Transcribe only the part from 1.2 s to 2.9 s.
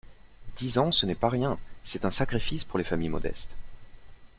rien, c’est un sacrifice pour les